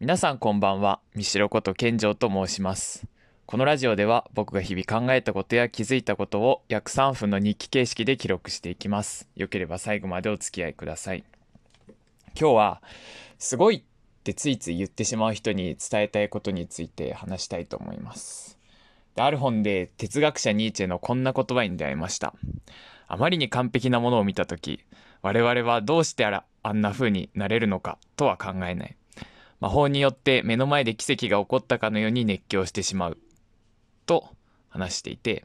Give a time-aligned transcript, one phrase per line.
[0.00, 1.00] 皆さんこんばんは。
[1.14, 3.06] 三代こと健城と申します。
[3.44, 9.28] このラジオでは僕が日々考えたことや気づいたことを約3分の日記形式で記録していきます。
[9.36, 11.24] よければ最後までお付き合いください。
[12.28, 12.82] 今日は
[13.38, 13.82] すごいっ
[14.24, 18.58] てついつい言ってしまう人に伝えたいことについて話したいと思います。
[19.16, 22.32] である本で哲学者ニーチェのこんな言葉に出会いました。
[23.06, 24.80] あまりに完璧なものを見た時
[25.20, 28.96] 我々はどうしてあらあんな風になれるのかとは考えない。
[29.60, 33.18] 魔法によって目の前で奇跡が起こったかのように熱狂してしまう。
[34.06, 34.28] と
[34.70, 35.44] 話していて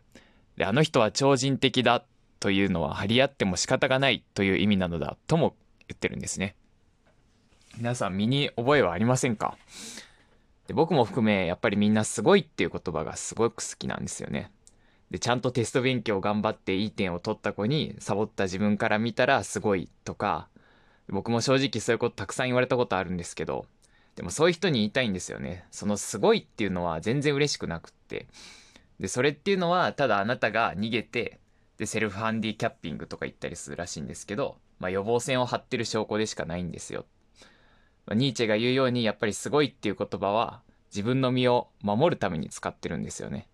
[0.58, 2.04] であの人は超人的だ
[2.40, 5.56] というのは張り合っても仕方がないという意味なのだとも
[5.88, 6.56] 言ってるんですね。
[7.78, 9.58] 皆さん身に覚えはありませんか？
[10.68, 14.52] で僕も含めやっぱりみんなすごいっていう言葉がすごく好きなんですよね。
[15.12, 20.48] でちゃんとテスト勉強頑張っていい点を取った子にサボった自分から見たらすごいとか
[21.10, 23.66] 僕も正直そういうことたくさん言われたことあるんですけど
[24.16, 25.66] でもそういう人に言いたいんですよね。
[25.72, 28.28] そのすごいっていうのは全然嬉しくなくって。
[29.00, 31.40] でそれっていうのはただあなたが逃げて
[31.78, 37.06] でセルフハンディキャッピングとか言ったりするらしいんですけど、まあ、予防線を張ってる証拠でしかないんですよ、
[38.06, 43.50] まあ、ニーチェが言うようにやっぱりすごいっていう言葉は自分の身を守るために使ってるんですよね。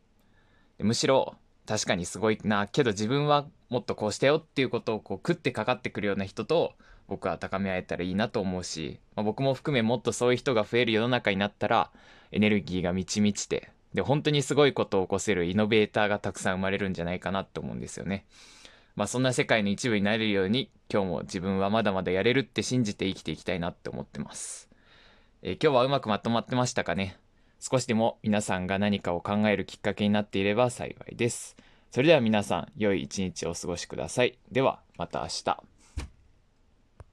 [0.77, 6.73] むしろ確かにすごいなけど自分はもっとこうしたよっていうことをこう食ってかかってくるような人と
[7.07, 11.89] 僕は高め合えたらいいなと思うし、まあ、僕も含めもっとそういう人が増える世の中になったら
[12.33, 18.25] エネルギーが満ち満ちてで本当にすごいことを起こせるイノベーターがたくさん生まれるんじゃないかなと思うんですよね。
[18.97, 24.69] まあそんな世界の一部になれるように今日も自分はまだまだやれるって信じて生きていきたいなって思ってます。
[25.43, 27.17] えー、今日はうまくまとまってましたかね？
[27.59, 31.55] 少しでも皆さんが何かを考えるきっかけになっていれば幸いです。
[31.91, 34.39] それでは皆さん、良い一日をお過ごしください。
[34.49, 35.70] では、また明日。